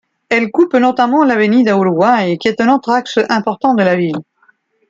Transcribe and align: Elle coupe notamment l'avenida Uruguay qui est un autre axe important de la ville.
Elle 0.29 0.49
coupe 0.49 0.73
notamment 0.73 1.23
l'avenida 1.23 1.73
Uruguay 1.73 2.35
qui 2.39 2.47
est 2.47 2.59
un 2.59 2.73
autre 2.73 2.89
axe 2.89 3.19
important 3.29 3.75
de 3.75 3.83
la 3.83 3.95
ville. 3.95 4.17